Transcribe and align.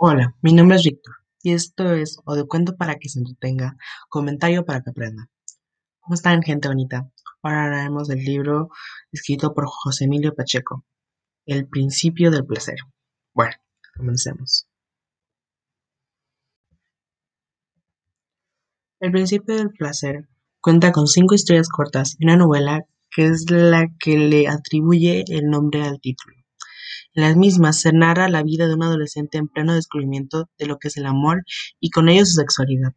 Hola, 0.00 0.36
mi 0.42 0.52
nombre 0.52 0.76
es 0.76 0.84
Víctor 0.84 1.16
y 1.42 1.54
esto 1.54 1.92
es 1.92 2.18
O 2.24 2.36
de 2.36 2.46
cuento 2.46 2.76
para 2.76 3.00
que 3.00 3.08
se 3.08 3.18
entretenga, 3.18 3.76
comentario 4.08 4.64
para 4.64 4.80
que 4.80 4.90
aprenda. 4.90 5.28
¿Cómo 5.98 6.14
están, 6.14 6.40
gente 6.42 6.68
bonita? 6.68 7.10
Ahora 7.42 7.64
hablaremos 7.64 8.06
del 8.06 8.20
libro 8.20 8.70
escrito 9.10 9.52
por 9.54 9.66
José 9.66 10.04
Emilio 10.04 10.36
Pacheco, 10.36 10.84
El 11.46 11.66
principio 11.66 12.30
del 12.30 12.46
placer. 12.46 12.76
Bueno, 13.34 13.56
comencemos. 13.96 14.68
El 19.00 19.10
principio 19.10 19.56
del 19.56 19.70
placer 19.70 20.28
cuenta 20.60 20.92
con 20.92 21.08
cinco 21.08 21.34
historias 21.34 21.68
cortas 21.68 22.14
y 22.20 22.24
una 22.24 22.36
novela 22.36 22.84
que 23.10 23.26
es 23.26 23.50
la 23.50 23.88
que 23.98 24.16
le 24.16 24.46
atribuye 24.46 25.24
el 25.26 25.50
nombre 25.50 25.82
al 25.82 26.00
título. 26.00 26.37
En 27.14 27.22
las 27.22 27.36
mismas 27.36 27.80
se 27.80 27.92
narra 27.92 28.28
la 28.28 28.42
vida 28.42 28.68
de 28.68 28.74
un 28.74 28.82
adolescente 28.82 29.38
en 29.38 29.48
pleno 29.48 29.74
descubrimiento 29.74 30.48
de 30.58 30.66
lo 30.66 30.78
que 30.78 30.88
es 30.88 30.96
el 30.96 31.06
amor 31.06 31.44
y 31.80 31.90
con 31.90 32.08
ello 32.08 32.24
su 32.24 32.34
sexualidad. 32.34 32.94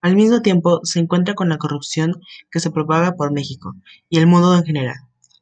Al 0.00 0.14
mismo 0.14 0.42
tiempo 0.42 0.80
se 0.84 1.00
encuentra 1.00 1.34
con 1.34 1.48
la 1.48 1.58
corrupción 1.58 2.12
que 2.50 2.60
se 2.60 2.70
propaga 2.70 3.12
por 3.12 3.32
México 3.32 3.74
y 4.08 4.18
el 4.18 4.26
mundo 4.26 4.54
en 4.54 4.64
general. 4.64 4.96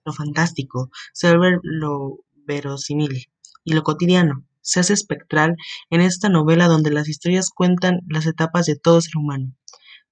Lo 0.05 0.13
fantástico 0.13 0.91
se 1.13 1.37
vuelve 1.37 1.59
lo 1.63 2.21
verosímil 2.47 3.27
y 3.65 3.75
lo 3.75 3.83
cotidiano 3.83 4.47
se 4.67 4.81
hace 4.81 4.95
espectral 4.95 5.57
en 5.91 6.01
esta 6.01 6.29
novela 6.29 6.67
donde 6.67 6.91
las 6.91 7.09
historias 7.09 7.51
cuentan 7.51 8.01
las 8.09 8.27
etapas 8.27 8.67
de 8.67 8.77
todo 8.77 9.01
ser 9.01 9.17
humano, 9.17 9.55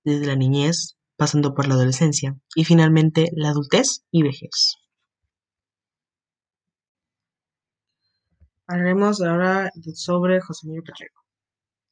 desde 0.05 0.27
la 0.27 0.37
niñez, 0.37 0.97
pasando 1.17 1.55
por 1.55 1.67
la 1.67 1.75
adolescencia 1.75 2.39
y 2.55 2.65
finalmente 2.65 3.31
la 3.35 3.49
adultez 3.49 4.05
y 4.13 4.23
vejez. 4.23 4.77
Hablaremos 8.67 9.21
ahora 9.21 9.71
sobre 9.95 10.41
José 10.41 10.67
Emilio 10.67 10.85
Pacheco. 10.85 11.23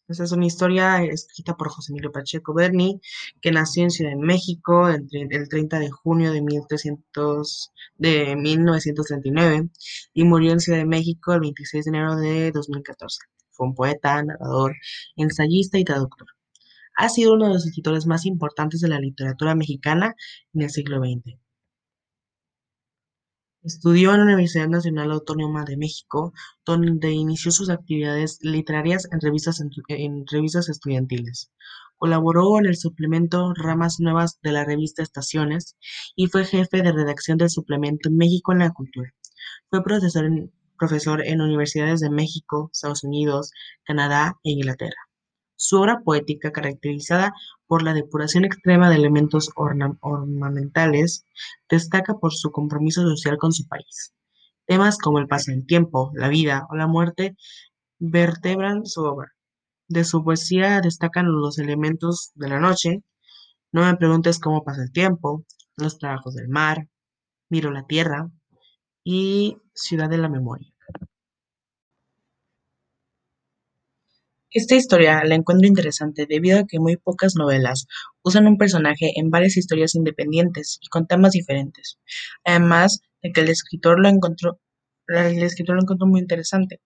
Esta 0.08 0.24
es 0.24 0.32
una 0.32 0.46
historia 0.46 1.02
escrita 1.05 1.55
por 1.55 1.69
José 1.69 1.92
Emilio 1.92 2.10
Pacheco 2.12 2.55
Berni, 2.55 2.98
que 3.42 3.52
nació 3.52 3.83
en 3.83 3.91
Ciudad 3.91 4.12
de 4.12 4.16
México 4.16 4.88
entre 4.88 5.28
el 5.30 5.48
30 5.50 5.78
de 5.78 5.91
junio 5.91 6.32
de, 6.32 6.41
1300, 6.41 7.72
de 7.97 8.36
1939 8.36 9.69
y 10.14 10.24
murió 10.24 10.52
en 10.52 10.60
Ciudad 10.60 10.78
de 10.78 10.86
México 10.86 11.34
el 11.34 11.41
26 11.41 11.84
de 11.84 11.88
enero 11.91 12.16
de 12.16 12.52
2014. 12.52 13.19
Fue 13.50 13.66
un 13.66 13.75
poeta, 13.75 14.22
narrador, 14.22 14.75
ensayista 15.16 15.78
y 15.78 15.84
traductor. 15.84 16.28
Ha 16.97 17.10
sido 17.10 17.34
uno 17.34 17.48
de 17.48 17.54
los 17.54 17.66
escritores 17.66 18.06
más 18.06 18.25
importantes 18.25 18.80
de 18.80 18.88
la 18.88 18.98
literatura 18.98 19.54
mexicana 19.54 20.14
en 20.54 20.62
el 20.62 20.70
siglo 20.70 21.00
XX. 21.00 21.41
Estudió 23.64 24.10
en 24.10 24.18
la 24.18 24.24
Universidad 24.24 24.66
Nacional 24.66 25.12
Autónoma 25.12 25.64
de 25.64 25.77
México, 25.77 26.32
donde 26.66 27.12
inició 27.12 27.52
sus 27.52 27.70
actividades 27.70 28.41
literarias 28.42 29.08
en 29.12 29.20
revistas, 29.20 30.69
estudiantiles. 30.69 31.52
Colaboró 31.96 32.58
en 32.58 32.66
el 32.66 32.77
suplemento 32.77 33.54
Ramas 33.54 34.00
Nuevas 34.00 34.41
de 34.42 34.50
la 34.50 34.64
revista 34.64 35.04
Estaciones 35.04 35.77
y 36.16 36.27
fue 36.27 36.44
jefe 36.44 36.82
de 36.82 36.91
redacción 36.91 37.38
del 37.38 37.50
suplemento 37.50 38.10
México 38.10 38.50
en 38.50 38.58
la 38.58 38.70
Cultura. 38.70 39.14
Fue 39.70 39.84
profesor 39.84 41.24
en 41.24 41.41
universidades 41.41 42.00
de 42.00 42.10
México, 42.10 42.69
Estados 42.72 43.04
Unidos, 43.04 43.52
Canadá 43.84 44.41
e 44.42 44.50
Inglaterra. 44.50 45.11
Su 45.64 45.78
obra 45.78 46.00
poética, 46.00 46.50
caracterizada 46.50 47.32
por 47.68 47.84
la 47.84 47.94
depuración 47.94 48.44
extrema 48.44 48.91
de 48.91 48.96
elementos 48.96 49.48
ornamentales, 49.55 51.24
destaca 51.70 52.14
por 52.14 52.32
su 52.34 52.50
compromiso 52.50 53.02
social 53.02 53.38
con 53.38 53.52
su 53.52 53.69
país. 53.69 54.12
Temas 54.66 54.98
como 54.98 55.20
el 55.20 55.28
paso 55.28 55.52
del 55.52 55.64
tiempo, 55.64 56.10
la 56.14 56.27
vida 56.27 56.66
o 56.69 56.74
la 56.74 56.88
muerte 56.88 57.36
vertebran 58.00 58.86
su 58.86 59.04
obra. 59.04 59.28
De 59.86 60.02
su 60.02 60.24
poesía 60.24 60.80
destacan 60.80 61.30
los 61.30 61.60
elementos 61.60 62.32
de 62.34 62.48
la 62.48 62.58
noche, 62.58 63.04
No 63.70 63.84
me 63.84 63.97
preguntes 63.97 64.41
cómo 64.41 64.64
pasa 64.64 64.82
el 64.82 64.91
tiempo, 64.91 65.44
Los 65.76 65.97
trabajos 65.97 66.34
del 66.34 66.48
mar, 66.48 66.88
Miro 67.50 67.70
la 67.70 67.87
tierra 67.87 68.28
y 69.04 69.58
Ciudad 69.75 70.10
de 70.10 70.19
la 70.19 70.28
memoria. 70.28 70.72
Esta 74.54 74.76
historia 74.76 75.24
la 75.24 75.34
encuentro 75.34 75.66
interesante 75.66 76.26
debido 76.28 76.58
a 76.60 76.66
que 76.66 76.78
muy 76.78 76.96
pocas 76.96 77.34
novelas 77.36 77.86
usan 78.22 78.46
un 78.46 78.58
personaje 78.58 79.12
en 79.16 79.30
varias 79.30 79.56
historias 79.56 79.94
independientes 79.94 80.78
y 80.82 80.88
con 80.88 81.06
temas 81.06 81.32
diferentes. 81.32 81.98
Además 82.44 83.00
de 83.22 83.32
que 83.32 83.40
el 83.40 83.48
escritor 83.48 83.98
lo 83.98 84.08
encontró, 84.08 84.60
el 85.08 85.42
escritor 85.42 85.76
lo 85.76 85.82
encontró 85.82 86.06
muy 86.06 86.20
interesante, 86.20 86.80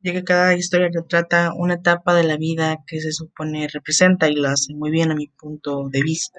ya 0.00 0.12
que 0.12 0.22
cada 0.22 0.54
historia 0.54 0.90
retrata 0.92 1.52
una 1.56 1.74
etapa 1.74 2.14
de 2.14 2.22
la 2.22 2.36
vida 2.36 2.84
que 2.86 3.00
se 3.00 3.10
supone 3.10 3.66
representa 3.66 4.28
y 4.28 4.36
lo 4.36 4.48
hace 4.48 4.74
muy 4.74 4.92
bien 4.92 5.10
a 5.10 5.16
mi 5.16 5.26
punto 5.26 5.88
de 5.88 6.02
vista. 6.02 6.38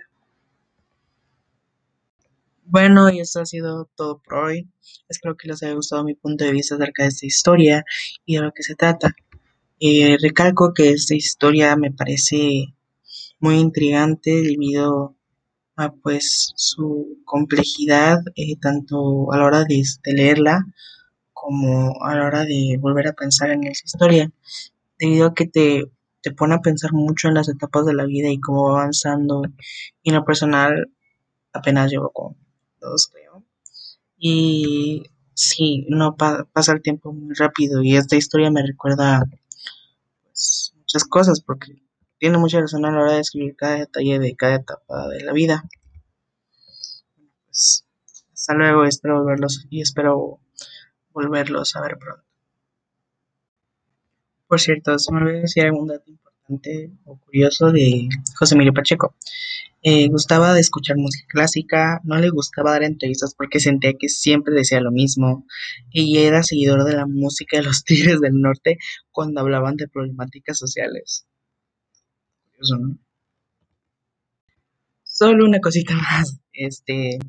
Bueno, 2.63 3.09
y 3.09 3.19
eso 3.19 3.41
ha 3.41 3.45
sido 3.45 3.85
todo 3.95 4.19
por 4.19 4.35
hoy. 4.35 4.67
Espero 5.07 5.37
que 5.37 5.47
les 5.47 5.61
haya 5.61 5.73
gustado 5.73 6.03
mi 6.03 6.15
punto 6.15 6.45
de 6.45 6.51
vista 6.51 6.75
acerca 6.75 7.03
de 7.03 7.09
esta 7.09 7.25
historia 7.25 7.83
y 8.25 8.35
de 8.37 8.41
lo 8.41 8.51
que 8.51 8.63
se 8.63 8.75
trata. 8.75 9.13
Eh, 9.79 10.17
recalco 10.21 10.73
que 10.73 10.91
esta 10.91 11.15
historia 11.15 11.75
me 11.75 11.91
parece 11.91 12.73
muy 13.39 13.55
intrigante 13.59 14.31
debido 14.41 15.15
a 15.75 15.91
pues 15.91 16.53
su 16.55 17.19
complejidad 17.25 18.19
eh, 18.35 18.55
tanto 18.61 19.31
a 19.33 19.37
la 19.37 19.45
hora 19.45 19.63
de, 19.65 19.83
leerla 20.05 20.65
como 21.33 22.01
a 22.03 22.15
la 22.15 22.25
hora 22.25 22.45
de 22.45 22.77
volver 22.79 23.09
a 23.09 23.13
pensar 23.13 23.51
en 23.51 23.65
esa 23.65 23.83
historia 23.85 24.31
debido 24.99 25.27
a 25.27 25.33
que 25.33 25.47
te, 25.47 25.85
te 26.21 26.31
pone 26.31 26.55
a 26.55 26.61
pensar 26.61 26.93
mucho 26.93 27.27
en 27.27 27.35
las 27.35 27.49
etapas 27.49 27.85
de 27.85 27.93
la 27.93 28.05
vida 28.05 28.29
y 28.29 28.39
cómo 28.39 28.71
va 28.71 28.81
avanzando. 28.81 29.43
Y 30.03 30.09
en 30.09 30.15
lo 30.15 30.25
personal 30.25 30.89
apenas 31.53 31.91
llevo 31.91 32.11
con 32.11 32.37
dos 32.79 33.07
creo. 33.07 33.43
Y 34.17 35.03
sí 35.33 35.85
no 35.89 36.15
pasa 36.15 36.71
el 36.71 36.81
tiempo 36.81 37.13
muy 37.13 37.35
rápido 37.35 37.83
y 37.83 37.95
esta 37.97 38.15
historia 38.15 38.49
me 38.51 38.63
recuerda 38.65 39.25
muchas 40.77 41.03
cosas, 41.05 41.41
porque 41.41 41.81
tiene 42.17 42.37
mucha 42.37 42.59
razón 42.59 42.85
a 42.85 42.91
la 42.91 43.01
hora 43.01 43.13
de 43.13 43.21
escribir 43.21 43.55
cada 43.55 43.75
detalle 43.77 44.19
de 44.19 44.35
cada 44.35 44.55
etapa 44.55 45.07
de 45.09 45.23
la 45.23 45.33
vida. 45.33 45.63
Pues, 47.45 47.85
hasta 48.33 48.53
luego, 48.53 48.85
espero 48.85 49.23
verlos 49.25 49.65
y 49.69 49.81
espero 49.81 50.39
volverlos 51.13 51.75
a 51.75 51.81
ver 51.81 51.97
pronto. 51.97 52.23
Por 54.47 54.59
cierto, 54.59 54.99
se 54.99 55.11
me 55.11 55.21
olvidó 55.21 55.41
decir 55.41 55.65
algún 55.65 55.87
dato 55.87 56.09
importante 56.09 56.91
o 57.05 57.17
curioso 57.17 57.71
de 57.71 58.07
José 58.37 58.55
Emilio 58.55 58.73
Pacheco. 58.73 59.15
Eh, 59.87 60.07
gustaba 60.09 60.55
de 60.55 60.61
escuchar 60.61 60.97
música 60.97 61.27
clásica, 61.29 62.01
no 62.03 62.17
le 62.17 62.31
gustaba 62.31 62.71
dar 62.71 62.81
entrevistas 62.83 63.35
porque 63.37 63.59
sentía 63.59 63.93
que 63.93 64.09
siempre 64.09 64.55
decía 64.55 64.81
lo 64.81 64.91
mismo 64.91 65.45
y 65.91 66.17
era 66.17 66.41
seguidor 66.41 66.85
de 66.85 66.95
la 66.95 67.05
música 67.05 67.57
de 67.57 67.63
los 67.63 67.83
Tigres 67.85 68.19
del 68.19 68.41
Norte 68.41 68.79
cuando 69.11 69.41
hablaban 69.41 69.75
de 69.75 69.87
problemáticas 69.87 70.57
sociales. 70.57 71.27
Solo 75.03 75.45
una 75.45 75.59
cosita 75.59 75.93
más, 76.11 76.39
este, 76.53 77.19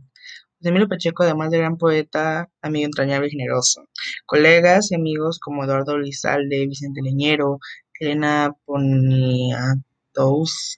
Emilio 0.62 0.88
Pacheco, 0.88 1.24
además 1.24 1.50
de 1.50 1.58
gran 1.58 1.76
poeta, 1.76 2.48
amigo 2.62 2.86
entrañable 2.86 3.26
y 3.28 3.32
generoso. 3.32 3.86
Colegas 4.24 4.90
y 4.92 4.94
amigos 4.94 5.38
como 5.40 5.64
Eduardo 5.64 5.98
Lizalde, 5.98 6.66
Vicente 6.66 7.02
Leñero, 7.02 7.58
Elena 8.00 8.54
Poniatowska, 8.64 9.82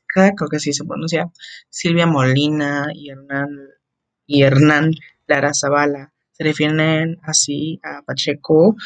creo 0.06 0.48
que 0.50 0.56
así 0.56 0.72
se 0.72 0.84
pronuncia, 0.84 1.30
Silvia 1.70 2.06
Molina 2.06 2.88
y 2.94 3.10
Hernán, 3.10 3.48
y 4.26 4.42
Hernán 4.42 4.92
Lara 5.26 5.52
Zavala. 5.54 6.12
Se 6.32 6.44
refieren 6.44 7.18
así 7.22 7.80
a 7.82 8.02
Pacheco, 8.02 8.76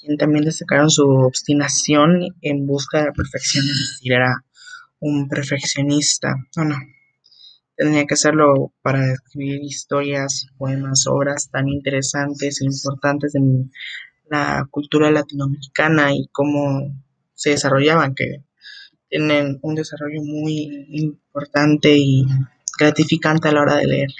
quien 0.00 0.16
también 0.16 0.44
destacaron 0.44 0.90
su 0.90 1.08
obstinación 1.08 2.34
en 2.40 2.66
busca 2.66 2.98
de 2.98 3.06
la 3.06 3.12
perfección, 3.12 3.64
es 3.64 3.90
decir, 3.92 4.12
era 4.12 4.44
un 5.00 5.28
perfeccionista. 5.28 6.34
No, 6.56 6.64
no, 6.64 6.76
Tendría 7.76 8.06
que 8.06 8.14
hacerlo 8.14 8.72
para 8.80 9.12
escribir 9.12 9.62
historias, 9.62 10.46
poemas, 10.56 11.06
obras 11.06 11.50
tan 11.50 11.68
interesantes 11.68 12.62
e 12.62 12.64
importantes 12.64 13.34
en 13.34 13.70
la 14.30 14.66
cultura 14.70 15.10
latinoamericana 15.10 16.14
y 16.14 16.26
cómo 16.32 16.90
se 17.34 17.50
desarrollaban, 17.50 18.14
que 18.14 18.42
tienen 19.16 19.58
un 19.62 19.74
desarrollo 19.74 20.20
muy 20.22 20.86
importante 20.90 21.96
y 21.96 22.26
gratificante 22.78 23.48
a 23.48 23.52
la 23.52 23.62
hora 23.62 23.76
de 23.76 23.86
leer. 23.86 24.10